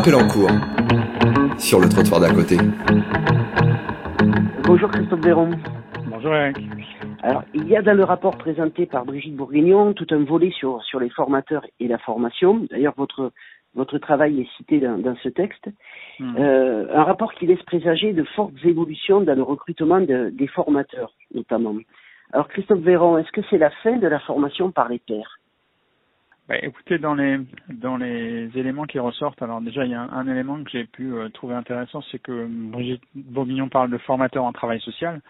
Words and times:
appel 0.00 0.14
en 0.14 0.26
cours 0.28 0.48
sur 1.58 1.78
le 1.78 1.86
trottoir 1.86 2.20
d'à 2.20 2.30
côté. 2.30 2.56
Bonjour 4.64 4.90
Christophe 4.90 5.20
Véron. 5.20 5.50
Bonjour 6.06 6.34
Eric. 6.34 6.56
Alors, 7.22 7.42
il 7.52 7.68
y 7.68 7.76
a 7.76 7.82
dans 7.82 7.92
le 7.92 8.04
rapport 8.04 8.38
présenté 8.38 8.86
par 8.86 9.04
Brigitte 9.04 9.36
Bourguignon 9.36 9.92
tout 9.92 10.06
un 10.10 10.24
volet 10.24 10.52
sur, 10.52 10.82
sur 10.84 11.00
les 11.00 11.10
formateurs 11.10 11.66
et 11.80 11.86
la 11.86 11.98
formation. 11.98 12.66
D'ailleurs, 12.70 12.94
votre, 12.96 13.32
votre 13.74 13.98
travail 13.98 14.40
est 14.40 14.48
cité 14.56 14.80
dans, 14.80 14.96
dans 14.96 15.16
ce 15.22 15.28
texte. 15.28 15.68
Hmm. 16.18 16.34
Euh, 16.38 16.86
un 16.94 17.02
rapport 17.02 17.34
qui 17.34 17.46
laisse 17.46 17.62
présager 17.64 18.14
de 18.14 18.22
fortes 18.22 18.54
évolutions 18.64 19.20
dans 19.20 19.34
le 19.36 19.42
recrutement 19.42 20.00
de- 20.00 20.30
des 20.32 20.46
formateurs, 20.46 21.12
notamment. 21.34 21.74
Alors, 22.32 22.48
Christophe 22.48 22.80
Véron, 22.80 23.18
est-ce 23.18 23.32
que 23.32 23.42
c'est 23.50 23.58
la 23.58 23.70
fin 23.82 23.98
de 23.98 24.06
la 24.06 24.20
formation 24.20 24.70
par 24.70 24.88
les 24.88 24.98
pairs? 25.00 25.39
Bah, 26.50 26.56
écoutez, 26.62 26.98
dans 26.98 27.14
les 27.14 27.38
dans 27.68 27.96
les 27.96 28.50
éléments 28.58 28.82
qui 28.82 28.98
ressortent, 28.98 29.40
alors 29.40 29.60
déjà 29.60 29.84
il 29.84 29.92
y 29.92 29.94
a 29.94 30.00
un, 30.00 30.26
élément 30.26 30.60
que 30.64 30.70
j'ai 30.70 30.82
pu 30.82 31.14
euh, 31.14 31.28
trouver 31.28 31.54
intéressant, 31.54 32.02
c'est 32.10 32.18
que 32.18 32.44
Brigitte 32.48 33.04
Bourguignon 33.14 33.68
parle 33.68 33.88
de 33.88 33.98
formateur 33.98 34.42
en 34.42 34.52
travail 34.52 34.80
social. 34.80 35.20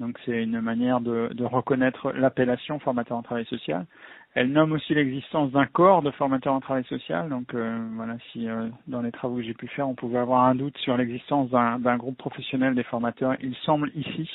Donc 0.00 0.18
c'est 0.26 0.42
une 0.42 0.60
manière 0.60 0.98
de, 0.98 1.30
de 1.32 1.44
reconnaître 1.44 2.10
l'appellation 2.10 2.80
formateur 2.80 3.16
en 3.16 3.22
travail 3.22 3.44
social. 3.44 3.86
Elle 4.34 4.50
nomme 4.50 4.72
aussi 4.72 4.94
l'existence 4.94 5.52
d'un 5.52 5.66
corps 5.66 6.02
de 6.02 6.10
formateurs 6.10 6.54
en 6.54 6.60
travail 6.60 6.82
social. 6.86 7.28
Donc 7.28 7.54
euh, 7.54 7.78
voilà, 7.94 8.16
si 8.32 8.48
euh, 8.48 8.68
dans 8.88 9.02
les 9.02 9.12
travaux 9.12 9.36
que 9.36 9.44
j'ai 9.44 9.54
pu 9.54 9.68
faire, 9.68 9.88
on 9.88 9.94
pouvait 9.94 10.18
avoir 10.18 10.42
un 10.42 10.56
doute 10.56 10.76
sur 10.78 10.96
l'existence 10.96 11.50
d'un 11.50 11.96
groupe 11.98 12.18
professionnel 12.18 12.74
des 12.74 12.82
formateurs, 12.82 13.36
il 13.40 13.54
semble 13.64 13.92
ici 13.94 14.28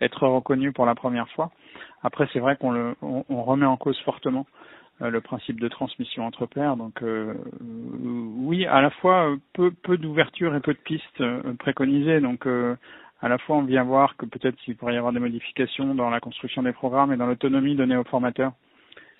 être 0.00 0.26
reconnu 0.26 0.72
pour 0.72 0.86
la 0.86 0.94
première 0.94 1.28
fois. 1.28 1.50
Après, 2.02 2.26
c'est 2.32 2.40
vrai 2.40 2.56
qu'on 2.56 2.70
le 2.70 2.96
on, 3.02 3.26
on 3.28 3.42
remet 3.42 3.66
en 3.66 3.76
cause 3.76 4.00
fortement 4.06 4.46
le 5.08 5.20
principe 5.20 5.60
de 5.60 5.68
transmission 5.68 6.26
entre 6.26 6.46
pairs. 6.46 6.76
Donc 6.76 7.02
euh, 7.02 7.32
euh, 7.34 7.34
oui, 8.38 8.66
à 8.66 8.82
la 8.82 8.90
fois 8.90 9.30
euh, 9.30 9.36
peu 9.54 9.70
peu 9.70 9.96
d'ouverture 9.96 10.54
et 10.54 10.60
peu 10.60 10.74
de 10.74 10.78
pistes 10.78 11.20
euh, 11.20 11.40
préconisées. 11.58 12.20
Donc 12.20 12.46
euh, 12.46 12.76
à 13.22 13.28
la 13.28 13.38
fois 13.38 13.56
on 13.56 13.62
vient 13.62 13.84
voir 13.84 14.16
que 14.16 14.26
peut-être 14.26 14.58
il 14.66 14.76
pourrait 14.76 14.94
y 14.94 14.98
avoir 14.98 15.12
des 15.12 15.20
modifications 15.20 15.94
dans 15.94 16.10
la 16.10 16.20
construction 16.20 16.62
des 16.62 16.72
programmes 16.72 17.12
et 17.12 17.16
dans 17.16 17.26
l'autonomie 17.26 17.74
donnée 17.76 17.96
aux 17.96 18.04
formateurs 18.04 18.52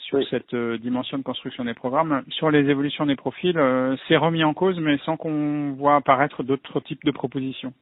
sur 0.01 0.19
Oui. 0.19 0.27
cette 0.31 0.53
euh, 0.55 0.77
dimension 0.79 1.17
de 1.19 1.23
construction 1.23 1.65
des 1.65 1.75
programmes. 1.75 2.23
Sur 2.31 2.51
les 2.51 2.69
évolutions 2.69 3.07
des 3.07 3.17
profils, 3.17 3.57
euh, 3.57 3.97
c'est 4.09 4.17
remis 4.17 4.45
en 4.45 4.55
cause, 4.55 4.79
mais 4.81 4.99
sans 5.05 5.17
qu'on 5.17 5.73
voit 5.79 5.97
apparaître 5.97 6.43
d'autres 6.43 6.81
types 6.81 7.05
de 7.05 7.11
propositions. 7.13 7.73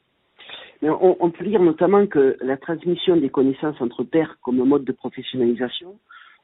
Mais 0.83 0.91
on, 0.91 1.17
on 1.21 1.31
peut 1.31 1.45
dire 1.45 1.61
notamment 1.63 2.07
que 2.07 2.37
la 2.41 2.57
transmission 2.57 3.17
des 3.17 3.31
connaissances 3.31 3.81
entre 3.81 4.05
pairs 4.05 4.37
comme 4.43 4.57
mode 4.63 4.85
de 4.85 4.93
professionnalisation 4.93 5.97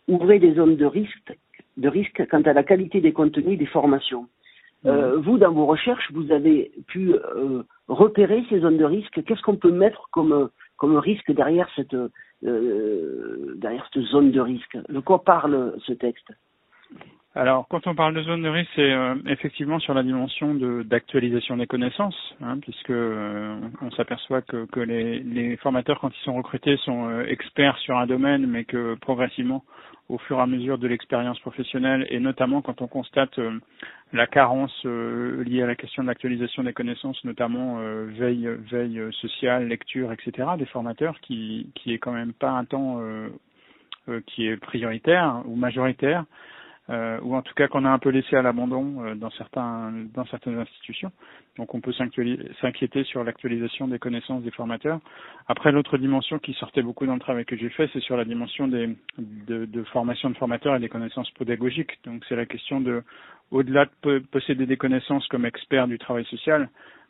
ouvrait 0.08 0.38
des 0.38 0.54
zones 0.54 0.76
de 0.76 0.84
risque, 0.84 1.36
de 1.76 1.88
risque 1.88 2.26
quant 2.30 2.42
à 2.42 2.52
la 2.52 2.62
qualité 2.62 3.00
des 3.00 3.12
contenus 3.12 3.58
des 3.58 3.66
formations. 3.66 4.26
Euh, 4.86 5.16
vous, 5.18 5.38
dans 5.38 5.52
vos 5.52 5.66
recherches, 5.66 6.10
vous 6.12 6.30
avez 6.30 6.70
pu 6.86 7.14
euh, 7.14 7.62
repérer 7.88 8.44
ces 8.50 8.60
zones 8.60 8.76
de 8.76 8.84
risque. 8.84 9.22
Qu'est-ce 9.24 9.42
qu'on 9.42 9.56
peut 9.56 9.70
mettre 9.70 10.08
comme, 10.10 10.50
comme 10.76 10.96
risque 10.96 11.32
derrière 11.32 11.68
cette, 11.74 11.94
euh, 11.94 13.54
derrière 13.56 13.88
cette 13.92 14.02
zone 14.04 14.30
de 14.30 14.40
risque? 14.40 14.76
De 14.88 15.00
quoi 15.00 15.24
parle 15.24 15.74
ce 15.86 15.92
texte? 15.94 16.30
Alors, 17.36 17.66
quand 17.68 17.88
on 17.88 17.96
parle 17.96 18.14
de 18.14 18.22
zone 18.22 18.42
de 18.42 18.48
risque, 18.48 18.70
c'est 18.76 18.92
euh, 18.92 19.16
effectivement 19.26 19.80
sur 19.80 19.92
la 19.92 20.04
dimension 20.04 20.54
de 20.54 20.84
d'actualisation 20.84 21.56
des 21.56 21.66
connaissances, 21.66 22.16
hein, 22.40 22.58
puisque 22.60 22.90
euh, 22.90 23.58
on 23.82 23.90
s'aperçoit 23.90 24.40
que, 24.42 24.66
que 24.66 24.78
les, 24.78 25.18
les 25.18 25.56
formateurs, 25.56 25.98
quand 26.00 26.10
ils 26.16 26.24
sont 26.24 26.34
recrutés, 26.34 26.76
sont 26.84 27.08
euh, 27.08 27.24
experts 27.26 27.76
sur 27.78 27.98
un 27.98 28.06
domaine, 28.06 28.46
mais 28.46 28.62
que 28.64 28.94
progressivement, 29.00 29.64
au 30.08 30.18
fur 30.18 30.38
et 30.38 30.42
à 30.42 30.46
mesure 30.46 30.78
de 30.78 30.86
l'expérience 30.86 31.38
professionnelle, 31.40 32.06
et 32.10 32.20
notamment 32.20 32.62
quand 32.62 32.82
on 32.82 32.86
constate 32.86 33.38
euh, 33.38 33.58
la 34.12 34.26
carence 34.26 34.74
euh, 34.84 35.42
liée 35.44 35.62
à 35.62 35.66
la 35.66 35.74
question 35.74 36.02
de 36.02 36.08
l'actualisation 36.08 36.62
des 36.62 36.72
connaissances, 36.72 37.22
notamment 37.24 37.78
euh, 37.80 38.06
veille, 38.16 38.48
veille 38.70 39.00
sociale, 39.12 39.66
lecture, 39.66 40.12
etc., 40.12 40.48
des 40.58 40.66
formateurs, 40.66 41.18
qui, 41.20 41.70
qui 41.74 41.92
est 41.94 41.98
quand 41.98 42.12
même 42.12 42.32
pas 42.32 42.50
un 42.50 42.64
temps 42.64 43.00
qui 44.26 44.46
est 44.46 44.58
prioritaire 44.58 45.40
ou 45.46 45.56
majoritaire 45.56 46.26
euh, 46.90 47.18
ou 47.22 47.34
en 47.34 47.42
tout 47.42 47.54
cas 47.54 47.66
qu'on 47.68 47.84
a 47.84 47.90
un 47.90 47.98
peu 47.98 48.10
laissé 48.10 48.36
à 48.36 48.42
l'abandon 48.42 49.04
euh, 49.04 49.14
dans 49.14 49.30
certains 49.30 49.92
dans 50.14 50.26
certaines 50.26 50.58
institutions. 50.58 51.12
Donc 51.56 51.74
on 51.74 51.80
peut 51.80 51.92
s'inquiéter 51.92 53.04
sur 53.04 53.24
l'actualisation 53.24 53.88
des 53.88 53.98
connaissances 53.98 54.42
des 54.42 54.50
formateurs. 54.50 55.00
Après 55.48 55.72
l'autre 55.72 55.96
dimension 55.98 56.38
qui 56.38 56.52
sortait 56.54 56.82
beaucoup 56.82 57.06
dans 57.06 57.14
le 57.14 57.20
travail 57.20 57.44
que 57.46 57.56
j'ai 57.56 57.70
fait, 57.70 57.88
c'est 57.92 58.00
sur 58.00 58.16
la 58.16 58.24
dimension 58.24 58.68
des 58.68 58.96
de, 59.18 59.64
de 59.64 59.82
formation 59.84 60.28
de 60.30 60.36
formateurs 60.36 60.76
et 60.76 60.80
des 60.80 60.88
connaissances 60.90 61.30
pédagogiques. 61.32 61.98
Donc 62.04 62.22
c'est 62.28 62.36
la 62.36 62.46
question 62.46 62.80
de 62.80 63.02
au-delà 63.50 63.86
de 63.86 63.90
po- 64.02 64.20
posséder 64.30 64.66
des 64.66 64.76
connaissances 64.76 65.26
comme 65.28 65.46
expert 65.46 65.86
du 65.88 65.98
travail 65.98 66.24
social, 66.26 66.68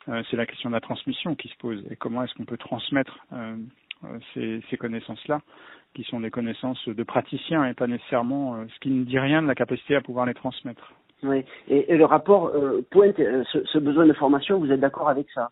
euh, 0.09 0.21
c'est 0.29 0.37
la 0.37 0.45
question 0.45 0.69
de 0.69 0.75
la 0.75 0.81
transmission 0.81 1.35
qui 1.35 1.47
se 1.49 1.55
pose 1.57 1.83
et 1.89 1.95
comment 1.95 2.23
est-ce 2.23 2.33
qu'on 2.35 2.45
peut 2.45 2.57
transmettre 2.57 3.17
euh, 3.33 3.55
ces, 4.33 4.61
ces 4.69 4.77
connaissances-là 4.77 5.41
qui 5.93 6.03
sont 6.03 6.19
des 6.19 6.29
connaissances 6.29 6.87
de 6.87 7.03
praticiens 7.03 7.65
et 7.65 7.73
pas 7.73 7.87
nécessairement 7.87 8.55
euh, 8.55 8.65
ce 8.73 8.79
qui 8.79 8.89
ne 8.89 9.05
dit 9.05 9.17
rien 9.17 9.41
de 9.41 9.47
la 9.47 9.55
capacité 9.55 9.95
à 9.95 10.01
pouvoir 10.01 10.25
les 10.25 10.33
transmettre. 10.33 10.93
Oui. 11.23 11.45
Et, 11.69 11.93
et 11.93 11.97
le 11.97 12.05
rapport 12.05 12.47
euh, 12.47 12.85
pointe 12.91 13.19
euh, 13.19 13.43
ce, 13.51 13.63
ce 13.63 13.77
besoin 13.79 14.05
de 14.05 14.13
formation. 14.13 14.59
Vous 14.59 14.71
êtes 14.71 14.81
d'accord 14.81 15.09
avec 15.09 15.27
ça? 15.33 15.51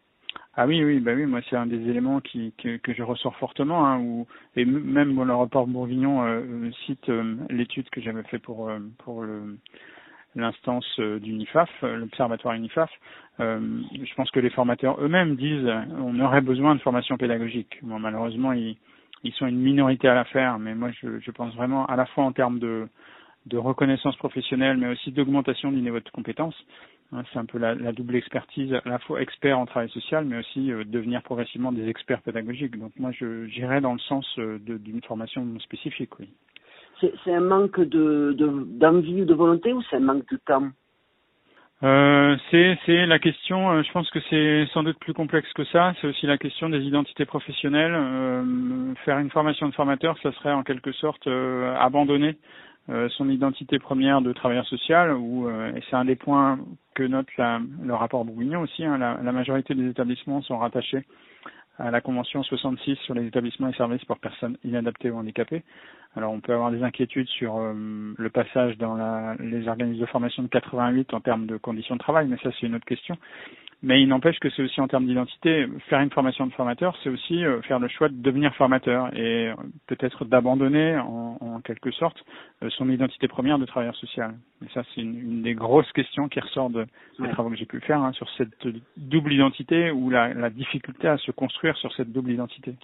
Ah 0.56 0.68
oui, 0.68 0.84
oui, 0.84 1.00
bah 1.00 1.14
oui, 1.16 1.26
moi 1.26 1.40
c'est 1.50 1.56
un 1.56 1.66
des 1.66 1.90
éléments 1.90 2.20
qui, 2.20 2.54
que, 2.62 2.78
que 2.78 2.94
je 2.94 3.02
ressors 3.02 3.36
fortement, 3.38 3.88
hein, 3.88 4.00
où, 4.00 4.28
et 4.56 4.66
même 4.66 5.16
bon, 5.16 5.24
le 5.24 5.34
rapport 5.34 5.66
Bourguignon 5.66 6.24
euh, 6.24 6.42
euh, 6.42 6.72
cite 6.86 7.10
euh, 7.10 7.38
l'étude 7.50 7.90
que 7.90 8.02
j'avais 8.02 8.22
fait 8.24 8.38
pour 8.38 8.70
euh, 8.70 8.78
pour 9.00 9.24
le 9.24 9.58
l'instance 10.36 10.86
euh, 11.00 11.20
d'UNIFAF, 11.20 11.70
euh, 11.84 11.98
l'observatoire 11.98 12.56
UNIFAF. 12.56 12.90
Euh, 13.40 13.60
je 13.94 14.14
pense 14.16 14.30
que 14.32 14.40
les 14.40 14.50
formateurs 14.50 15.00
eux-mêmes 15.02 15.36
disent 15.36 15.70
on 16.00 16.20
aurait 16.20 16.42
besoin 16.42 16.76
de 16.76 16.82
formation 16.82 17.18
pédagogique. 17.18 17.80
Malheureusement, 17.82 18.54
ils, 18.54 18.78
ils 19.24 19.34
sont 19.34 19.48
une 19.48 19.60
minorité 19.60 20.08
à 20.08 20.16
la 20.16 20.26
faire, 20.26 20.60
mais 20.60 20.76
moi 20.76 20.92
je, 21.02 21.20
je 21.20 21.32
pense 21.32 21.54
vraiment 21.56 21.86
à 21.88 21.96
la 21.96 22.06
fois 22.06 22.24
en 22.26 22.32
termes 22.32 22.60
de 22.60 22.88
de 23.46 23.58
reconnaissance 23.58 24.16
professionnelle, 24.16 24.78
mais 24.78 24.88
aussi 24.88 25.12
d'augmentation 25.12 25.70
du 25.70 25.82
niveau 25.82 26.00
de 26.00 26.10
compétences. 26.12 26.56
Hein, 27.12 27.24
C'est 27.34 27.40
un 27.40 27.46
peu 27.46 27.58
la, 27.58 27.76
la 27.76 27.92
double 27.92 28.16
expertise, 28.16 28.74
à 28.74 28.82
la 28.88 29.00
fois 29.00 29.22
expert 29.22 29.60
en 29.60 29.66
travail 29.66 29.90
social, 29.90 30.24
mais 30.24 30.38
aussi 30.38 30.72
devenir 30.86 31.22
progressivement 31.24 31.74
des 31.74 31.90
experts 31.90 32.22
pédagogiques. 32.22 32.80
Donc 32.80 32.94
moi, 32.98 33.12
je 33.12 33.46
j'irais 33.48 33.82
dans 33.82 33.92
le 33.92 34.00
sens 34.00 34.26
d'une 34.40 35.02
formation 35.02 35.46
spécifique, 35.60 36.18
oui. 36.20 36.30
C'est 37.02 37.34
un 37.34 37.42
manque 37.42 37.80
de 37.80 38.34
de- 38.38 38.66
d'envie 38.80 39.22
ou 39.22 39.26
de 39.26 39.34
volonté 39.34 39.74
ou 39.74 39.82
c'est 39.90 39.98
un 39.98 40.02
manque 40.02 40.30
de 40.32 40.38
temps 40.46 40.70
Euh, 41.84 42.38
c'est 42.50 43.06
la 43.06 43.20
question. 43.20 43.72
euh, 43.72 43.84
je 43.84 43.92
pense 43.92 44.10
que 44.10 44.20
c'est 44.30 44.66
sans 44.74 44.84
doute 44.84 44.98
plus 45.00 45.14
complexe 45.14 45.52
que 45.54 45.66
ça. 45.66 45.94
C'est 46.00 46.08
aussi 46.08 46.26
la 46.26 46.38
question 46.38 46.70
des 46.70 46.80
identités 46.80 47.26
professionnelles. 47.26 47.94
Euh, 47.94 48.94
faire 49.04 49.20
une 49.20 49.30
formation 49.30 49.68
de 49.68 49.74
formateur, 49.74 50.18
ça 50.24 50.32
serait 50.34 50.54
en 50.54 50.64
quelque 50.64 50.94
sorte 50.94 51.28
abandonner 51.28 52.38
son 53.18 53.30
identité 53.30 53.80
première 53.80 54.22
de 54.22 54.34
travailleur 54.34 54.66
social. 54.68 55.16
Et 55.76 55.82
c'est 55.90 55.96
un 55.96 56.06
des 56.06 56.18
points 56.18 56.60
que 56.96 57.04
note 57.04 57.28
le 57.38 57.94
rapport 57.94 58.26
Bourguignon 58.26 58.62
aussi. 58.62 58.84
hein, 58.86 58.98
la 58.98 59.32
majorité 59.32 59.74
des 59.74 59.90
établissements 59.90 60.42
sont 60.42 60.58
rattachés 60.58 61.04
à 61.78 61.92
la 61.92 62.02
Convention 62.02 62.44
66 62.44 62.96
sur 62.98 63.14
les 63.14 63.26
établissements 63.26 63.70
et 63.70 63.74
services 63.74 64.04
pour 64.06 64.20
personnes 64.20 64.58
inadaptées 64.64 65.10
ou 65.10 65.18
handicapées. 65.18 65.64
Alors 66.16 66.32
on 66.32 66.42
peut 66.42 66.54
avoir 66.54 66.72
des 66.72 66.84
inquiétudes 66.84 67.28
sur 67.28 67.58
euh, 67.58 68.14
le 68.16 68.30
passage 68.30 68.78
dans 68.78 68.96
la, 68.96 69.36
les 69.40 69.68
organismes 69.68 70.02
de 70.02 70.06
formation 70.06 70.44
de 70.44 70.48
88 70.48 71.14
en 71.14 71.22
termes 71.22 71.48
de 71.48 71.58
conditions 71.58 71.96
de 71.96 72.00
travail, 72.00 72.28
mais 72.28 72.38
ça 72.44 72.50
c'est 72.60 72.68
une 72.68 72.76
autre 72.76 72.86
question. 72.86 73.18
Mais 73.86 74.02
il 74.02 74.08
n'empêche 74.08 74.40
que 74.40 74.50
c'est 74.52 74.64
aussi 74.64 74.80
en 74.80 74.88
termes 74.88 75.06
d'identité, 75.06 75.68
faire 75.90 76.00
une 76.00 76.10
formation 76.10 76.48
de 76.48 76.54
formateur, 76.54 76.96
c'est 77.04 77.10
aussi 77.10 77.44
euh, 77.44 77.62
faire 77.64 77.80
le 77.80 77.90
choix 77.90 78.08
de 78.08 78.16
devenir 78.16 78.56
formateur 78.56 79.14
et 79.14 79.50
euh, 79.50 79.56
peut-être 79.88 80.24
d'abandonner 80.24 80.96
en, 80.98 81.38
en 81.42 81.60
quelque 81.60 81.92
sorte 81.92 82.24
euh, 82.64 82.70
son 82.78 82.90
identité 82.90 83.28
première 83.28 83.60
de 83.60 83.66
travailleur 83.66 83.96
social. 83.98 84.36
Et 84.66 84.70
ça 84.74 84.84
c'est 84.96 85.02
une, 85.02 85.20
une 85.20 85.42
des 85.42 85.54
grosses 85.54 85.92
questions 85.92 86.30
qui 86.30 86.40
ressort 86.40 86.70
de, 86.70 86.86
des 87.20 87.24
Ouais. 87.26 87.32
travaux 87.32 87.50
que 87.50 87.58
j'ai 87.58 87.66
pu 87.66 87.82
faire 87.82 88.02
hein, 88.02 88.14
sur 88.14 88.30
cette 88.38 88.66
double 88.96 89.34
identité 89.34 89.92
ou 89.92 90.10
la, 90.10 90.34
la 90.34 90.50
difficulté 90.50 91.10
à 91.10 91.18
se 91.18 91.32
construire 91.32 91.76
sur 91.78 91.92
cette 91.94 92.12
double 92.14 92.32
identité. 92.32 92.76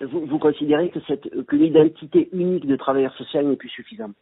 vous, 0.00 0.26
vous 0.26 0.38
considérez 0.38 0.90
que 0.90 1.00
cette 1.08 1.28
que 1.46 1.56
l'identité 1.56 2.28
unique 2.32 2.66
de 2.66 2.76
travailleur 2.76 3.12
social 3.16 3.46
n'est 3.48 3.56
plus 3.56 3.68
suffisante? 3.70 4.14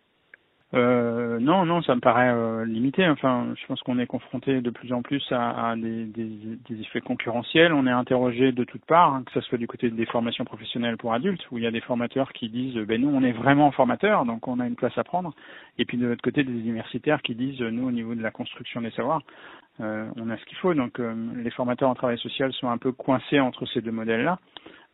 Euh, 0.75 1.39
non, 1.39 1.65
non, 1.65 1.83
ça 1.83 1.95
me 1.95 2.01
paraît 2.01 2.31
euh, 2.31 2.65
limité. 2.65 3.07
Enfin, 3.09 3.47
je 3.55 3.67
pense 3.67 3.81
qu'on 3.83 3.99
est 3.99 4.07
confronté 4.07 4.61
de 4.61 4.71
plus 4.71 4.93
en 4.93 5.03
plus 5.03 5.25
à, 5.31 5.71
à 5.71 5.77
des, 5.77 6.05
des, 6.07 6.25
des 6.69 6.81
effets 6.81 7.01
concurrentiels. 7.01 7.73
On 7.73 7.87
est 7.87 7.93
interrogé 7.93 8.51
de 8.51 8.65
toutes 8.65 8.85
parts, 8.85 9.15
hein, 9.15 9.23
que 9.25 9.33
ce 9.33 9.41
soit 9.43 9.59
du 9.59 9.69
côté 9.69 9.91
des 9.91 10.07
formations 10.07 10.45
professionnelles 10.45 10.97
pour 10.97 11.15
adultes, 11.15 11.47
où 11.53 11.59
il 11.59 11.65
y 11.65 11.67
a 11.67 11.71
des 11.71 11.81
formateurs 11.81 12.33
qui 12.33 12.49
disent, 12.49 12.75
ben 12.75 13.01
nous, 13.01 13.09
on 13.09 13.23
est 13.23 13.33
vraiment 13.33 13.71
formateurs, 13.71 14.25
donc 14.25 14.49
on 14.49 14.59
a 14.59 14.67
une 14.67 14.75
place 14.75 14.97
à 14.99 15.05
prendre. 15.05 15.33
Et 15.79 15.85
puis 15.85 15.97
de 15.97 16.07
l'autre 16.07 16.23
côté, 16.23 16.43
des 16.43 16.53
universitaires 16.53 17.23
qui 17.23 17.35
disent, 17.35 17.61
nous, 17.61 17.87
au 17.87 17.93
niveau 17.93 18.15
de 18.15 18.23
la 18.23 18.31
construction 18.31 18.81
des 18.81 18.91
savoirs, 18.91 19.23
on 19.81 20.31
a 20.31 20.37
ce 20.37 20.45
qu'il 20.45 20.57
faut. 20.59 20.75
Donc, 20.75 21.01
euh, 21.01 21.15
les 21.37 21.51
formateurs 21.51 21.89
en 21.89 21.95
travail 21.95 22.19
social 22.19 22.53
sont 22.53 22.69
un 22.69 22.79
peu 22.79 22.93
coincés 22.93 23.41
entre 23.41 23.67
ces 23.67 23.81
deux 23.81 23.91
modèles-là. 23.91 24.39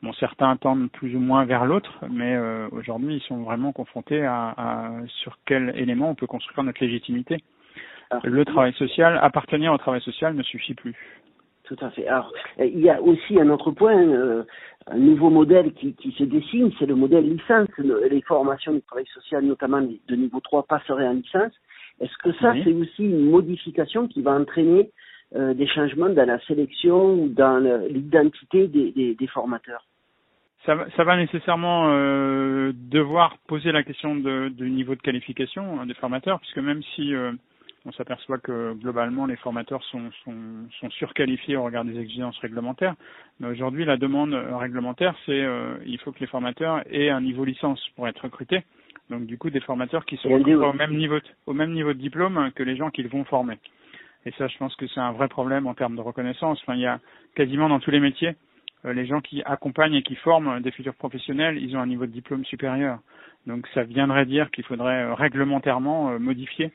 Bon, 0.02 0.12
certains 0.14 0.56
tendent 0.56 0.90
plus 0.90 1.14
ou 1.14 1.20
moins 1.20 1.44
vers 1.44 1.66
l'autre, 1.66 1.92
mais 2.10 2.34
euh, 2.34 2.68
aujourd'hui, 2.72 3.16
ils 3.16 3.22
sont 3.28 3.42
vraiment 3.42 3.72
confrontés 3.72 4.24
à, 4.24 4.54
à 4.56 4.90
sur 5.22 5.38
quel 5.44 5.74
élément 5.76 6.10
on 6.10 6.14
peut 6.14 6.26
construire 6.26 6.64
notre 6.64 6.82
légitimité. 6.82 7.42
le 8.24 8.44
travail 8.44 8.72
social, 8.72 9.18
appartenir 9.22 9.72
au 9.72 9.78
travail 9.78 10.00
social 10.00 10.34
ne 10.34 10.42
suffit 10.42 10.74
plus. 10.74 10.96
Tout 11.70 11.76
à 11.82 11.90
fait. 11.90 12.08
Alors, 12.08 12.32
il 12.58 12.80
y 12.80 12.90
a 12.90 13.00
aussi 13.00 13.40
un 13.40 13.48
autre 13.50 13.70
point, 13.70 13.96
euh, 13.96 14.42
un 14.88 14.98
nouveau 14.98 15.30
modèle 15.30 15.72
qui, 15.74 15.94
qui 15.94 16.10
se 16.12 16.24
dessine, 16.24 16.72
c'est 16.78 16.86
le 16.86 16.96
modèle 16.96 17.24
licence. 17.24 17.68
Les 17.78 18.22
formations 18.22 18.72
du 18.72 18.82
travail 18.82 19.06
social, 19.14 19.44
notamment 19.44 19.80
de 19.80 20.16
niveau 20.16 20.40
3, 20.40 20.64
passeraient 20.64 21.06
en 21.06 21.12
licence. 21.12 21.52
Est-ce 22.00 22.16
que 22.22 22.32
ça, 22.38 22.54
c'est 22.64 22.72
aussi 22.72 23.04
une 23.04 23.30
modification 23.30 24.08
qui 24.08 24.22
va 24.22 24.32
entraîner 24.32 24.90
euh, 25.34 25.54
des 25.54 25.66
changements 25.66 26.08
dans 26.08 26.26
la 26.26 26.40
sélection 26.40 27.14
ou 27.14 27.28
dans 27.28 27.58
l'identité 27.88 28.68
des, 28.68 28.90
des, 28.92 29.14
des, 29.14 29.26
formateurs? 29.26 29.84
Ça 30.64 30.74
va, 30.74 30.86
ça 30.96 31.04
va 31.04 31.16
nécessairement 31.16 31.90
euh, 31.90 32.72
devoir 32.74 33.36
poser 33.46 33.70
la 33.72 33.82
question 33.82 34.16
de, 34.16 34.48
du 34.48 34.70
niveau 34.70 34.94
de 34.94 35.00
qualification 35.00 35.80
hein, 35.80 35.86
des 35.86 35.94
formateurs, 35.94 36.40
puisque 36.40 36.58
même 36.58 36.82
si 36.94 37.14
euh, 37.14 37.32
on 37.86 37.92
s'aperçoit 37.92 38.38
que 38.38 38.74
globalement 38.74 39.26
les 39.26 39.36
formateurs 39.36 39.82
sont, 39.84 40.10
sont, 40.24 40.34
sont, 40.80 40.90
surqualifiés 40.90 41.56
au 41.56 41.64
regard 41.64 41.84
des 41.84 41.98
exigences 41.98 42.38
réglementaires. 42.38 42.94
Mais 43.38 43.48
aujourd'hui, 43.48 43.84
la 43.84 43.96
demande 43.96 44.34
réglementaire, 44.34 45.14
c'est 45.26 45.42
euh, 45.42 45.76
il 45.86 45.98
faut 45.98 46.12
que 46.12 46.20
les 46.20 46.26
formateurs 46.26 46.82
aient 46.90 47.10
un 47.10 47.20
niveau 47.20 47.44
licence 47.44 47.80
pour 47.96 48.08
être 48.08 48.22
recrutés. 48.22 48.64
Donc 49.10 49.26
du 49.26 49.36
coup, 49.36 49.50
des 49.50 49.60
formateurs 49.60 50.04
qui 50.04 50.16
sont 50.16 50.30
au 50.30 50.72
même 50.72 50.96
niveau 50.96 51.18
au 51.46 51.52
même 51.52 51.72
niveau 51.72 51.92
de 51.92 51.98
diplôme 51.98 52.50
que 52.54 52.62
les 52.62 52.76
gens 52.76 52.90
qu'ils 52.90 53.08
vont 53.08 53.24
former. 53.24 53.58
Et 54.24 54.30
ça, 54.32 54.46
je 54.46 54.56
pense 54.58 54.74
que 54.76 54.86
c'est 54.86 55.00
un 55.00 55.12
vrai 55.12 55.28
problème 55.28 55.66
en 55.66 55.74
termes 55.74 55.96
de 55.96 56.00
reconnaissance. 56.00 56.60
Enfin, 56.62 56.74
il 56.74 56.82
y 56.82 56.86
a 56.86 57.00
quasiment 57.34 57.68
dans 57.68 57.80
tous 57.80 57.90
les 57.90 58.00
métiers, 58.00 58.36
euh, 58.84 58.92
les 58.92 59.06
gens 59.06 59.20
qui 59.20 59.42
accompagnent 59.44 59.94
et 59.94 60.02
qui 60.02 60.14
forment 60.16 60.60
des 60.60 60.70
futurs 60.70 60.94
professionnels, 60.94 61.58
ils 61.58 61.76
ont 61.76 61.80
un 61.80 61.86
niveau 61.86 62.06
de 62.06 62.12
diplôme 62.12 62.44
supérieur. 62.44 62.98
Donc 63.46 63.66
ça 63.74 63.82
viendrait 63.82 64.26
dire 64.26 64.50
qu'il 64.50 64.64
faudrait 64.64 65.04
euh, 65.04 65.14
réglementairement 65.14 66.18
modifier 66.20 66.70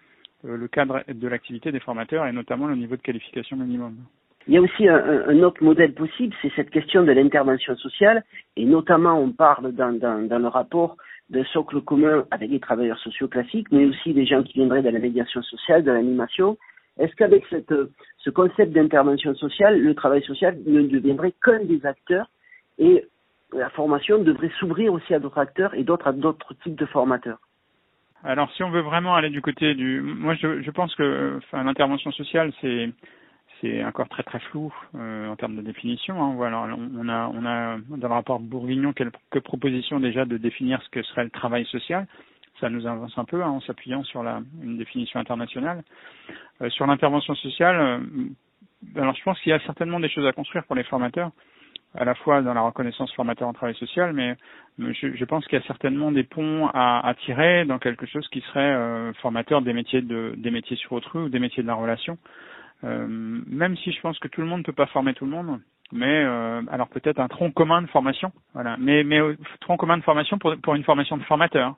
euh, 0.45 0.57
le 0.57 0.67
cadre 0.67 1.03
de 1.07 1.27
l'activité 1.27 1.71
des 1.71 1.79
formateurs 1.79 2.25
et 2.25 2.31
notamment 2.31 2.67
le 2.67 2.75
niveau 2.75 2.95
de 2.95 3.01
qualification 3.01 3.57
minimum. 3.57 3.95
Il 4.47 4.53
y 4.53 4.57
a 4.57 4.61
aussi 4.61 4.87
un, 4.87 5.27
un 5.27 5.41
autre 5.41 5.63
modèle 5.63 5.93
possible, 5.93 6.35
c'est 6.41 6.51
cette 6.55 6.69
question 6.69 7.03
de 7.03 7.11
l'intervention 7.11 7.75
sociale, 7.77 8.23
et 8.55 8.65
notamment 8.65 9.19
on 9.19 9.31
parle 9.31 9.71
dans, 9.71 9.91
dans, 9.97 10.27
dans 10.27 10.37
le 10.37 10.47
rapport 10.47 10.97
d'un 11.29 11.43
socle 11.45 11.81
commun 11.81 12.25
avec 12.31 12.49
les 12.49 12.59
travailleurs 12.59 12.99
sociaux 12.99 13.27
classiques, 13.27 13.67
mais 13.71 13.85
aussi 13.85 14.13
des 14.13 14.25
gens 14.25 14.43
qui 14.43 14.53
viendraient 14.53 14.83
de 14.83 14.89
la 14.89 14.99
médiation 14.99 15.41
sociale, 15.41 15.83
de 15.83 15.91
l'animation. 15.91 16.57
Est-ce 16.97 17.15
qu'avec 17.15 17.45
cette, 17.49 17.73
ce 18.19 18.29
concept 18.29 18.71
d'intervention 18.71 19.33
sociale, 19.35 19.79
le 19.81 19.95
travail 19.95 20.23
social 20.23 20.57
ne 20.65 20.81
deviendrait 20.83 21.33
qu'un 21.43 21.63
des 21.63 21.85
acteurs 21.85 22.29
et 22.77 23.05
la 23.53 23.69
formation 23.69 24.21
devrait 24.21 24.51
s'ouvrir 24.59 24.93
aussi 24.93 25.13
à 25.13 25.19
d'autres 25.19 25.39
acteurs 25.39 25.73
et 25.73 25.83
d'autres 25.83 26.07
à 26.07 26.13
d'autres 26.13 26.53
types 26.63 26.75
de 26.75 26.85
formateurs? 26.85 27.39
Alors, 28.23 28.51
si 28.53 28.63
on 28.63 28.71
veut 28.71 28.81
vraiment 28.81 29.15
aller 29.15 29.29
du 29.29 29.41
côté 29.41 29.75
du, 29.75 30.01
moi, 30.01 30.33
je, 30.33 30.71
pense 30.71 30.95
que, 30.95 31.39
l'intervention 31.53 32.11
sociale, 32.11 32.51
c'est 32.59 32.89
c'est 33.61 33.83
encore 33.83 34.09
très 34.09 34.23
très 34.23 34.39
flou 34.39 34.73
euh, 34.95 35.29
en 35.29 35.35
termes 35.35 35.55
de 35.55 35.61
définition. 35.61 36.21
Hein. 36.23 36.33
Voilà, 36.35 36.67
on 36.77 37.07
a 37.09 37.77
dans 37.89 38.07
le 38.07 38.13
rapport 38.13 38.39
Bourguignon 38.39 38.93
quelques 38.93 39.39
propositions 39.43 39.99
déjà 39.99 40.25
de 40.25 40.37
définir 40.37 40.81
ce 40.83 40.89
que 40.89 41.03
serait 41.03 41.23
le 41.23 41.29
travail 41.29 41.65
social. 41.65 42.07
Ça 42.59 42.69
nous 42.69 42.87
avance 42.87 43.17
un 43.17 43.25
peu 43.25 43.43
hein, 43.43 43.49
en 43.49 43.61
s'appuyant 43.61 44.03
sur 44.03 44.23
la 44.23 44.41
une 44.63 44.77
définition 44.77 45.19
internationale. 45.19 45.83
Euh, 46.61 46.69
sur 46.69 46.87
l'intervention 46.87 47.35
sociale, 47.35 47.75
euh, 47.75 49.01
alors 49.01 49.15
je 49.15 49.23
pense 49.23 49.39
qu'il 49.41 49.49
y 49.49 49.53
a 49.53 49.59
certainement 49.61 49.99
des 49.99 50.09
choses 50.09 50.25
à 50.25 50.31
construire 50.31 50.63
pour 50.65 50.75
les 50.75 50.83
formateurs 50.83 51.31
à 51.97 52.03
la 52.03 52.13
fois 52.15 52.41
dans 52.41 52.53
la 52.53 52.61
reconnaissance 52.61 53.13
formateur 53.13 53.47
en 53.47 53.53
travail 53.53 53.75
social, 53.75 54.11
mais 54.11 54.35
je, 54.77 55.23
pense 55.23 55.45
qu'il 55.47 55.57
y 55.57 55.61
a 55.61 55.65
certainement 55.65 56.11
des 56.11 56.23
ponts 56.23 56.67
à, 56.73 57.13
tirer 57.25 57.63
dans 57.63 57.79
quelque 57.79 58.05
chose 58.05 58.27
qui 58.27 58.41
serait 58.41 59.13
formateur 59.21 59.61
des 59.61 59.71
métiers 59.71 60.01
de 60.01 60.33
des 60.35 60.51
métiers 60.51 60.75
sur 60.75 60.91
autrui 60.91 61.19
ou 61.19 61.29
des 61.29 61.39
métiers 61.39 61.63
de 61.63 61.67
la 61.67 61.73
relation. 61.75 62.17
Euh, 62.85 63.07
même 63.07 63.75
si 63.77 63.91
je 63.91 64.01
pense 64.01 64.19
que 64.19 64.27
tout 64.27 64.41
le 64.41 64.47
monde 64.47 64.59
ne 64.59 64.65
peut 64.65 64.73
pas 64.73 64.85
former 64.87 65.13
tout 65.13 65.25
le 65.25 65.31
monde, 65.31 65.59
mais 65.91 66.23
euh, 66.23 66.61
alors 66.69 66.87
peut-être 66.89 67.19
un 67.19 67.27
tronc 67.27 67.51
commun 67.51 67.81
de 67.81 67.87
formation, 67.87 68.31
voilà. 68.53 68.77
Mais 68.79 69.03
mais 69.03 69.19
tronc 69.61 69.77
commun 69.77 69.97
de 69.97 70.03
formation 70.03 70.37
pour 70.37 70.55
pour 70.61 70.75
une 70.75 70.83
formation 70.83 71.17
de 71.17 71.23
formateur. 71.23 71.75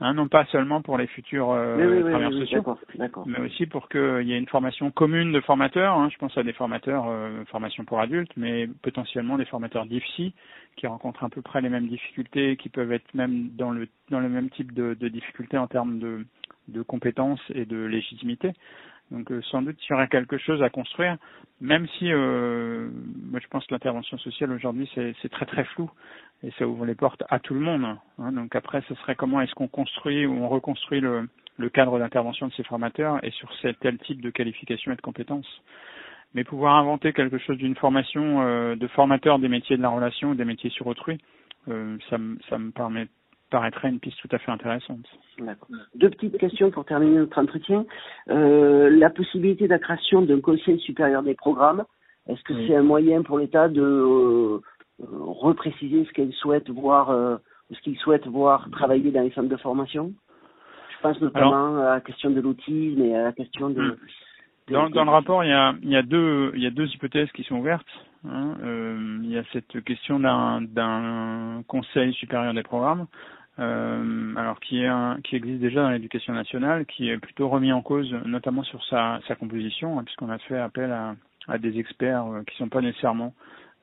Hein, 0.00 0.14
non 0.14 0.28
pas 0.28 0.44
seulement 0.46 0.80
pour 0.80 0.96
les 0.96 1.08
futurs 1.08 1.50
euh, 1.50 2.02
travailleurs 2.08 2.32
sociaux, 2.32 2.62
mais 3.26 3.40
aussi 3.40 3.66
pour 3.66 3.88
qu'il 3.88 4.22
y 4.28 4.32
ait 4.32 4.38
une 4.38 4.46
formation 4.46 4.92
commune 4.92 5.32
de 5.32 5.40
formateurs. 5.40 5.98
Hein, 5.98 6.08
je 6.12 6.18
pense 6.18 6.38
à 6.38 6.44
des 6.44 6.52
formateurs, 6.52 7.06
euh, 7.08 7.44
formation 7.46 7.84
pour 7.84 7.98
adultes, 7.98 8.30
mais 8.36 8.68
potentiellement 8.82 9.36
des 9.38 9.44
formateurs 9.44 9.86
DIFSI 9.86 10.34
qui 10.76 10.86
rencontrent 10.86 11.24
à 11.24 11.28
peu 11.28 11.42
près 11.42 11.60
les 11.62 11.68
mêmes 11.68 11.88
difficultés, 11.88 12.56
qui 12.56 12.68
peuvent 12.68 12.92
être 12.92 13.12
même 13.12 13.48
dans 13.56 13.72
le 13.72 13.88
dans 14.10 14.20
le 14.20 14.28
même 14.28 14.50
type 14.50 14.72
de, 14.72 14.94
de 14.94 15.08
difficultés 15.08 15.58
en 15.58 15.66
termes 15.66 15.98
de, 15.98 16.24
de 16.68 16.82
compétences 16.82 17.40
et 17.54 17.64
de 17.64 17.84
légitimité. 17.84 18.52
Donc 19.10 19.30
euh, 19.32 19.40
sans 19.50 19.62
doute 19.62 19.76
il 19.84 19.92
y 19.92 19.94
aurait 19.94 20.08
quelque 20.08 20.36
chose 20.36 20.62
à 20.62 20.68
construire, 20.68 21.16
même 21.60 21.86
si 21.98 22.12
euh, 22.12 22.90
moi 23.30 23.40
je 23.42 23.48
pense 23.48 23.66
que 23.66 23.74
l'intervention 23.74 24.18
sociale 24.18 24.52
aujourd'hui 24.52 24.88
c'est 24.94 25.30
très 25.30 25.46
très 25.46 25.64
flou 25.64 25.90
et 26.42 26.50
ça 26.58 26.66
ouvre 26.66 26.84
les 26.84 26.94
portes 26.94 27.22
à 27.28 27.38
tout 27.38 27.54
le 27.54 27.60
monde. 27.60 27.84
Hein. 28.18 28.32
Donc 28.32 28.54
après, 28.54 28.82
ce 28.88 28.94
serait 28.96 29.16
comment 29.16 29.40
est-ce 29.40 29.54
qu'on 29.54 29.68
construit 29.68 30.26
ou 30.26 30.34
on 30.34 30.48
reconstruit 30.48 31.00
le, 31.00 31.28
le 31.56 31.68
cadre 31.68 31.98
d'intervention 31.98 32.46
de 32.46 32.52
ces 32.52 32.62
formateurs 32.64 33.22
et 33.24 33.30
sur 33.32 33.50
tel 33.80 33.98
type 33.98 34.20
de 34.20 34.30
qualification 34.30 34.92
et 34.92 34.96
de 34.96 35.00
compétences. 35.00 35.62
Mais 36.34 36.44
pouvoir 36.44 36.76
inventer 36.76 37.12
quelque 37.12 37.38
chose 37.38 37.56
d'une 37.56 37.74
formation 37.74 38.42
euh, 38.42 38.76
de 38.76 38.86
formateur 38.88 39.38
des 39.38 39.48
métiers 39.48 39.76
de 39.76 39.82
la 39.82 39.88
relation 39.88 40.30
ou 40.30 40.34
des 40.34 40.44
métiers 40.44 40.70
sur 40.70 40.86
autrui, 40.86 41.18
euh, 41.68 41.96
ça, 42.10 42.18
ça 42.48 42.58
me 42.58 42.70
permet, 42.70 43.08
paraîtrait 43.50 43.88
une 43.88 44.00
piste 44.00 44.18
tout 44.20 44.28
à 44.32 44.38
fait 44.38 44.50
intéressante. 44.50 45.06
Deux 45.94 46.10
petites 46.10 46.38
questions 46.38 46.70
pour 46.70 46.84
terminer 46.84 47.18
notre 47.18 47.38
entretien. 47.38 47.84
Euh, 48.28 48.90
la 48.90 49.10
possibilité 49.10 49.64
de 49.64 49.70
la 49.70 49.78
création 49.78 50.22
d'un 50.22 50.40
conseil 50.40 50.78
supérieur 50.80 51.22
des 51.22 51.34
programmes, 51.34 51.84
est-ce 52.28 52.42
que 52.42 52.54
c'est 52.66 52.76
un 52.76 52.82
moyen 52.82 53.22
pour 53.22 53.38
l'État 53.38 53.68
de 53.68 53.80
euh, 53.82 54.60
repréciser 55.00 56.04
ce 56.04 56.12
qu'elle 56.12 56.32
souhaite 56.32 56.68
voir, 56.70 57.10
euh, 57.10 57.36
ce 57.72 57.80
qu'il 57.80 57.96
souhaite 57.98 58.26
voir 58.26 58.68
travailler 58.70 59.10
dans 59.10 59.22
les 59.22 59.30
centres 59.30 59.48
de 59.48 59.56
formation? 59.56 60.12
Je 60.96 61.02
pense 61.02 61.20
notamment 61.20 61.78
à 61.78 61.94
la 61.94 62.00
question 62.00 62.30
de 62.30 62.40
l'autisme 62.40 63.02
et 63.02 63.16
à 63.16 63.22
la 63.22 63.32
question 63.32 63.70
de. 63.70 63.80
Hmm. 63.80 63.96
Dans, 64.70 64.90
dans, 64.90 65.04
le 65.04 65.10
rapport, 65.10 65.44
il 65.44 65.48
y, 65.48 65.52
a, 65.52 65.74
il 65.80 65.88
y 65.88 65.96
a 65.96 66.02
deux 66.02 66.52
il 66.54 66.62
y 66.62 66.66
a 66.66 66.70
deux 66.70 66.86
hypothèses 66.88 67.30
qui 67.32 67.42
sont 67.44 67.56
ouvertes. 67.56 67.86
Hein. 68.28 68.54
Il 69.22 69.30
y 69.30 69.38
a 69.38 69.42
cette 69.54 69.82
question 69.84 70.20
d'un 70.20 71.62
conseil 71.68 72.12
supérieur 72.12 72.52
des 72.52 72.62
programmes, 72.62 73.06
euh, 73.58 74.34
alors 74.36 74.60
qui 74.60 74.82
est 74.82 74.86
un, 74.86 75.18
qui 75.22 75.36
existe 75.36 75.60
déjà 75.60 75.82
dans 75.82 75.90
l'éducation 75.90 76.32
nationale, 76.32 76.86
qui 76.86 77.08
est 77.08 77.18
plutôt 77.18 77.48
remis 77.48 77.72
en 77.72 77.82
cause, 77.82 78.12
notamment 78.24 78.62
sur 78.62 78.84
sa 78.84 79.20
sa 79.26 79.34
composition, 79.34 79.98
hein, 79.98 80.04
puisqu'on 80.04 80.30
a 80.30 80.38
fait 80.38 80.58
appel 80.58 80.92
à, 80.92 81.16
à 81.48 81.58
des 81.58 81.78
experts 81.78 82.26
euh, 82.26 82.42
qui 82.44 82.56
sont 82.56 82.68
pas 82.68 82.80
nécessairement 82.80 83.34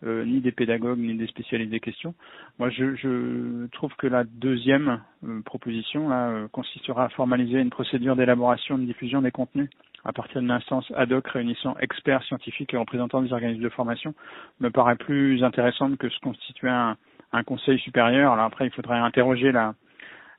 euh, 0.03 0.25
ni 0.25 0.41
des 0.41 0.51
pédagogues 0.51 0.99
ni 0.99 1.15
des 1.15 1.27
spécialistes 1.27 1.71
des 1.71 1.79
questions. 1.79 2.13
Moi, 2.59 2.69
je, 2.69 2.95
je 2.95 3.67
trouve 3.67 3.93
que 3.95 4.07
la 4.07 4.23
deuxième 4.23 5.01
euh, 5.23 5.41
proposition 5.41 6.09
là 6.09 6.29
euh, 6.29 6.47
consistera 6.49 7.05
à 7.05 7.09
formaliser 7.09 7.59
une 7.59 7.69
procédure 7.69 8.15
d'élaboration 8.15 8.77
de 8.77 8.83
diffusion 8.83 9.21
des 9.21 9.31
contenus 9.31 9.69
à 10.03 10.13
partir 10.13 10.41
d'une 10.41 10.51
instance 10.51 10.85
ad 10.95 11.11
hoc 11.11 11.27
réunissant 11.29 11.75
experts 11.79 12.23
scientifiques 12.23 12.73
et 12.73 12.77
représentants 12.77 13.21
des 13.21 13.33
organismes 13.33 13.63
de 13.63 13.69
formation 13.69 14.13
me 14.59 14.69
paraît 14.69 14.97
plus 14.97 15.43
intéressante 15.43 15.97
que 15.97 16.09
se 16.09 16.19
constituer 16.19 16.69
un, 16.69 16.97
un 17.31 17.43
conseil 17.43 17.79
supérieur. 17.79 18.33
Alors 18.33 18.45
après, 18.45 18.65
il 18.67 18.71
faudrait 18.71 18.97
interroger 18.97 19.51
la, 19.51 19.73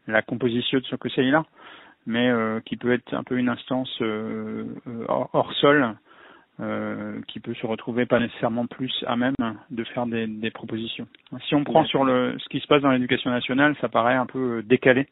la 0.07 0.23
composition 0.23 0.79
de 0.79 0.85
ce 0.85 0.97
conseil-là, 0.97 1.45
mais 2.07 2.31
qui 2.65 2.77
peut 2.77 2.93
être 2.93 3.15
un 3.15 3.25
peu 3.25 3.37
une 3.39 3.49
instance 3.49 4.03
hors, 5.09 5.31
hors 5.33 5.53
sol 5.55 5.97
euh, 6.59 7.21
qui 7.29 7.39
peut 7.39 7.53
se 7.53 7.67
retrouver 7.67 8.07
pas 8.07 8.19
nécessairement 8.19 8.67
plus 8.67 9.05
à 9.07 9.15
même 9.15 9.35
de 9.71 9.85
faire 9.85 10.07
des, 10.07 10.27
des 10.27 10.51
propositions. 10.51 11.07
Si 11.47 11.55
on 11.55 11.65
prend 11.65 11.85
sur 11.85 12.03
le 12.03 12.35
ce 12.39 12.49
qui 12.49 12.61
se 12.61 12.67
passe 12.67 12.81
dans 12.81 12.93
l'éducation 12.93 13.31
nationale, 13.31 13.77
ça 13.83 13.91
paraît 13.91 14.15
un 14.15 14.25
peu 14.25 14.63
décalé 14.63 15.07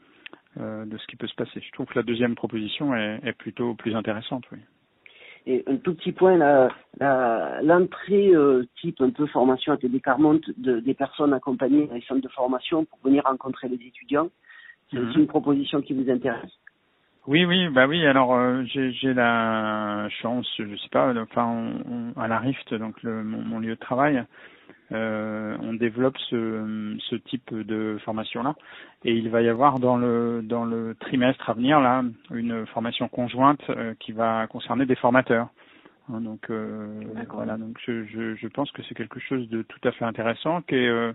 euh, 0.59 0.87
de 0.87 0.97
ce 0.97 1.07
qui 1.07 1.17
peut 1.17 1.27
se 1.27 1.35
passer. 1.35 1.61
Je 1.61 1.71
trouve 1.73 1.85
que 1.85 1.99
la 1.99 2.03
deuxième 2.03 2.35
proposition 2.35 2.97
est, 2.97 3.21
est 3.25 3.35
plutôt 3.35 3.75
plus 3.75 3.95
intéressante, 3.95 4.45
oui. 4.53 4.59
Et 5.47 5.63
un 5.67 5.77
tout 5.77 5.95
petit 5.95 6.13
point, 6.13 6.37
l'entrée 6.39 8.31
la, 8.31 8.39
euh, 8.39 8.65
type 8.81 9.01
un 9.03 9.11
peu 9.11 9.27
formation 9.27 9.73
à 9.73 9.77
TD 9.77 10.01
Carmonte 10.01 10.45
de, 10.57 10.81
des 10.81 10.95
personnes 10.95 11.35
accompagnées 11.35 11.87
dans 11.87 11.95
les 11.95 12.01
centres 12.03 12.23
de 12.23 12.29
formation 12.29 12.87
pour 12.87 12.99
venir 13.05 13.25
rencontrer 13.25 13.69
les 13.69 13.77
étudiants, 13.77 14.31
c'est 14.91 14.99
aussi 14.99 15.17
mhm. 15.17 15.23
une 15.23 15.27
proposition 15.27 15.83
qui 15.83 15.93
vous 15.93 16.11
intéresse? 16.11 16.51
Oui, 17.27 17.45
oui, 17.45 17.69
bah 17.69 17.87
oui. 17.87 18.07
Alors 18.07 18.35
euh, 18.35 18.65
j'ai 18.65 19.15
la 19.15 20.09
chance, 20.23 20.47
je 20.59 20.77
sais 20.77 20.89
pas, 20.91 21.13
enfin, 21.15 21.73
on, 21.87 22.19
à 22.21 22.29
la 22.29 22.39
Rift, 22.39 22.73
donc 22.75 23.03
le, 23.03 23.23
mon, 23.23 23.43
mon, 23.43 23.59
lieu 23.61 23.75
de 23.75 23.81
travail, 23.81 24.25
euh, 24.93 25.57
on 25.61 25.75
développe 25.75 26.17
ce, 26.31 26.97
ce 27.09 27.17
type 27.17 27.55
de 27.55 27.99
formation 28.05 28.43
là, 28.43 28.55
et 29.05 29.13
il 29.13 29.31
va 29.31 29.43
y 29.43 29.49
avoir 29.49 29.79
dans 29.79 29.97
le 29.97 30.43
dans 30.43 30.65
le 30.65 30.95
trimestre 31.01 31.49
à 31.49 31.55
venir 31.55 31.81
là 31.81 32.03
une 32.31 32.67
formation 32.67 33.09
conjointe 33.09 33.63
euh, 33.71 33.95
qui 34.01 34.13
va 34.13 34.47
concerner 34.47 34.87
des 34.87 34.97
formateurs. 34.97 35.49
Hein, 36.13 36.21
donc 36.21 36.51
euh, 36.51 37.03
voilà, 37.31 37.57
donc 37.57 37.79
je, 37.87 38.05
je, 38.05 38.35
je 38.35 38.49
pense 38.49 38.71
que 38.73 38.83
c'est 38.83 38.95
quelque 38.95 39.21
chose 39.21 39.49
de 39.49 39.63
tout 39.63 39.89
à 39.89 39.93
fait 39.93 40.05
intéressant 40.05 40.61
qui 40.63 40.75
est 40.75 41.15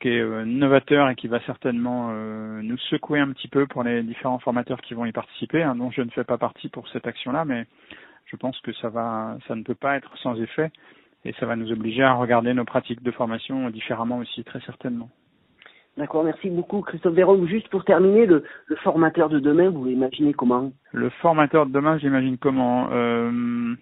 qui 0.00 0.08
est 0.08 0.20
euh, 0.20 0.44
novateur 0.44 1.08
et 1.10 1.14
qui 1.14 1.28
va 1.28 1.40
certainement 1.40 2.08
euh, 2.10 2.60
nous 2.62 2.78
secouer 2.78 3.20
un 3.20 3.30
petit 3.32 3.48
peu 3.48 3.66
pour 3.66 3.84
les 3.84 4.02
différents 4.02 4.38
formateurs 4.38 4.80
qui 4.80 4.94
vont 4.94 5.04
y 5.04 5.12
participer, 5.12 5.62
hein, 5.62 5.76
dont 5.76 5.90
je 5.90 6.00
ne 6.00 6.10
fais 6.10 6.24
pas 6.24 6.38
partie 6.38 6.68
pour 6.68 6.88
cette 6.88 7.06
action-là, 7.06 7.44
mais 7.44 7.66
je 8.24 8.36
pense 8.36 8.58
que 8.60 8.72
ça 8.74 8.88
va, 8.88 9.36
ça 9.46 9.54
ne 9.54 9.62
peut 9.62 9.74
pas 9.74 9.96
être 9.96 10.16
sans 10.18 10.40
effet 10.40 10.70
et 11.24 11.32
ça 11.38 11.46
va 11.46 11.56
nous 11.56 11.70
obliger 11.72 12.02
à 12.02 12.14
regarder 12.14 12.54
nos 12.54 12.64
pratiques 12.64 13.02
de 13.02 13.10
formation 13.10 13.70
différemment 13.70 14.18
aussi, 14.18 14.42
très 14.44 14.60
certainement. 14.60 15.08
D'accord, 15.96 16.24
merci 16.24 16.48
beaucoup 16.48 16.80
Christophe 16.82 17.14
Véron. 17.14 17.46
Juste 17.46 17.68
pour 17.68 17.84
terminer, 17.84 18.24
le, 18.24 18.44
le 18.66 18.76
formateur 18.76 19.28
de 19.28 19.38
demain, 19.38 19.70
vous 19.70 19.84
l'imaginez 19.84 20.32
comment? 20.32 20.72
Le 20.92 21.10
formateur 21.20 21.66
de 21.66 21.72
demain, 21.72 21.98
j'imagine 21.98 22.38
comment? 22.38 22.88
Euh, 22.92 23.74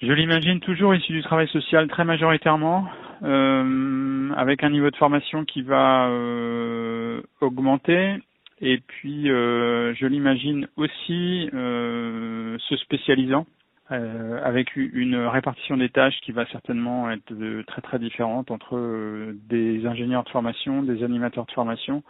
Je 0.00 0.12
l'imagine 0.12 0.60
toujours 0.60 0.94
issu 0.94 1.12
du 1.12 1.22
travail 1.22 1.48
social 1.48 1.88
très 1.88 2.04
majoritairement, 2.04 2.86
euh, 3.24 4.30
avec 4.36 4.62
un 4.62 4.70
niveau 4.70 4.90
de 4.90 4.96
formation 4.96 5.44
qui 5.44 5.62
va 5.62 6.08
euh, 6.08 7.20
augmenter. 7.40 8.14
Et 8.62 8.78
puis, 8.78 9.26
je 9.26 10.06
l'imagine 10.06 10.66
aussi 10.76 11.50
se 11.52 12.76
spécialisant 12.76 13.44
euh, 13.92 14.40
avec 14.42 14.74
une 14.74 15.16
répartition 15.16 15.76
des 15.76 15.88
tâches 15.88 16.18
qui 16.22 16.32
va 16.32 16.44
certainement 16.46 17.10
être 17.10 17.32
très 17.66 17.82
très 17.82 17.98
différente 17.98 18.50
entre 18.50 18.76
euh, 18.76 19.38
des 19.48 19.86
ingénieurs 19.86 20.24
de 20.24 20.28
formation, 20.30 20.82
des 20.82 21.04
animateurs 21.04 21.46
de 21.46 21.52
formation, 21.52 22.02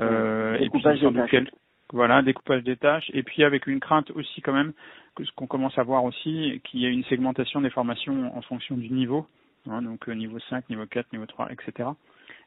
euh, 0.00 0.56
et 0.58 0.68
puis 0.68 0.82
quel, 1.30 1.50
voilà 1.92 2.22
découpage 2.22 2.64
des 2.64 2.76
tâches, 2.76 3.10
et 3.14 3.22
puis 3.22 3.44
avec 3.44 3.66
une 3.66 3.80
crainte 3.80 4.10
aussi 4.12 4.40
quand 4.40 4.52
même 4.52 4.72
que 5.14 5.24
ce 5.24 5.32
qu'on 5.32 5.46
commence 5.46 5.78
à 5.78 5.82
voir 5.82 6.04
aussi, 6.04 6.60
qu'il 6.64 6.80
y 6.80 6.86
a 6.86 6.88
une 6.88 7.04
segmentation 7.04 7.60
des 7.60 7.70
formations 7.70 8.36
en 8.36 8.42
fonction 8.42 8.76
du 8.76 8.90
niveau, 8.90 9.26
hein, 9.70 9.82
donc 9.82 10.08
euh, 10.08 10.14
niveau 10.14 10.38
5, 10.50 10.68
niveau 10.70 10.86
4, 10.86 11.12
niveau 11.12 11.26
3, 11.26 11.52
etc 11.52 11.90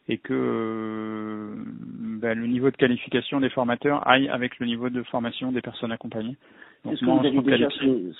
et 0.07 0.17
que 0.17 0.33
euh, 0.33 1.55
ben, 2.21 2.37
le 2.37 2.47
niveau 2.47 2.69
de 2.69 2.77
qualification 2.77 3.39
des 3.39 3.49
formateurs 3.49 4.07
aille 4.07 4.29
avec 4.29 4.59
le 4.59 4.65
niveau 4.67 4.89
de 4.89 5.01
formation 5.03 5.51
des 5.51 5.61
personnes 5.61 5.91
accompagnées. 5.91 6.37
C'est 6.83 6.95
ce 6.97 7.01
que 7.01 7.05
vous 7.05 7.25
avez 7.25 7.41
déjà 7.41 7.69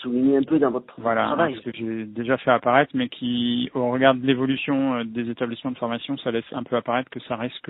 souligné 0.02 0.38
un 0.38 0.44
peu 0.44 0.58
dans 0.58 0.72
votre 0.72 1.00
voilà, 1.00 1.26
travail. 1.26 1.56
ce 1.56 1.70
que 1.70 1.78
j'ai 1.78 2.06
déjà 2.06 2.38
fait 2.38 2.50
apparaître, 2.50 2.92
mais 2.96 3.10
qui, 3.10 3.70
au 3.76 3.92
regard 3.92 4.16
de 4.16 4.26
l'évolution 4.26 4.96
euh, 4.96 5.04
des 5.04 5.30
établissements 5.30 5.72
de 5.72 5.78
formation, 5.78 6.18
ça 6.18 6.32
laisse 6.32 6.52
un 6.52 6.64
peu 6.64 6.76
apparaître 6.76 7.10
que 7.12 7.20
ça 7.22 7.36
risque 7.36 7.70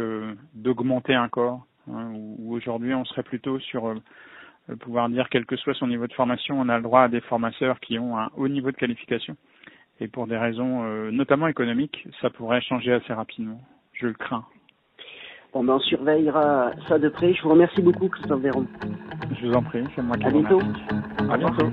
d'augmenter 0.53 1.17
encore. 1.17 1.65
Hein, 1.91 2.13
où 2.15 2.55
aujourd'hui, 2.55 2.93
on 2.93 3.05
serait 3.05 3.24
plutôt 3.24 3.60
sur 3.60 3.88
euh, 3.88 3.95
pouvoir 4.79 5.10
dire, 5.10 5.27
quel 5.29 5.45
que 5.45 5.55
soit 5.55 5.74
son 5.75 5.88
niveau 5.88 6.07
de 6.07 6.13
formation, 6.13 6.60
on 6.60 6.69
a 6.69 6.77
le 6.77 6.84
droit 6.84 7.01
à 7.01 7.07
des 7.10 7.22
formateurs 7.22 7.79
qui 7.79 8.00
ont 8.00 8.17
un 8.17 8.31
haut 8.36 8.48
niveau 8.48 8.72
de 8.72 8.77
qualification. 8.77 9.36
Et 10.00 10.07
pour 10.07 10.27
des 10.27 10.38
raisons 10.38 10.84
euh, 10.84 11.12
notamment 11.12 11.48
économiques, 11.48 12.07
ça 12.22 12.29
pourrait 12.29 12.62
changer 12.62 12.93
assez 12.93 13.13
rapidement. 13.13 13.60
Je 13.96 14.08
le 14.08 14.14
crains. 14.14 14.44
Bon, 15.54 15.64
ben, 15.64 15.74
on 15.74 15.80
surveillera 15.80 16.72
ça 16.88 17.00
de 17.00 17.08
près. 17.10 17.34
Je 17.34 17.42
vous 17.44 17.50
remercie 17.50 17.82
beaucoup, 17.82 18.10
Christophe 18.10 18.42
Véron. 18.42 18.66
Je 19.40 19.48
vous 19.48 19.54
en 19.54 19.64
prie, 19.64 19.84
c'est 19.96 20.02
moi 20.02 20.18
qui 20.18 20.25
À 20.25 20.30
vous 20.30 20.40
bientôt. 20.42 20.60
remercie. 20.60 21.32
À 21.32 21.38
bientôt. 21.38 21.72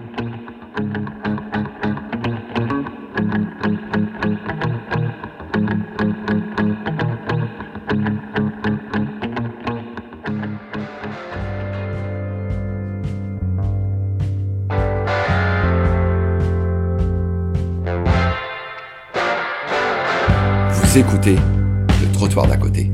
Vous 20.70 20.98
écoutez 20.98 21.36
trottoir 22.22 22.46
d'à 22.46 22.56
côté. 22.56 22.88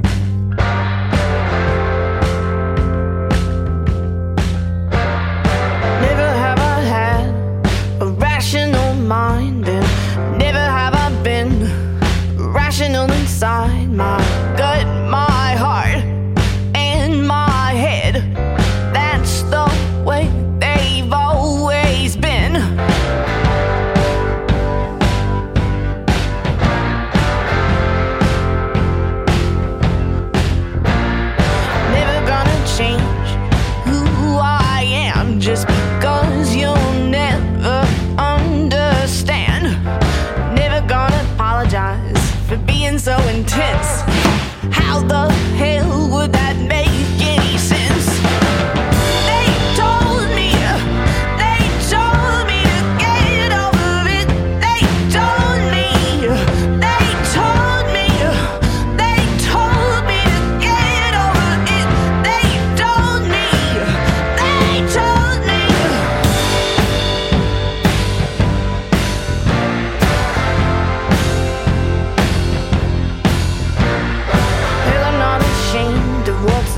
Never 6.01 6.31
have 6.31 6.59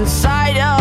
inside 0.00 0.56
of 0.56 0.79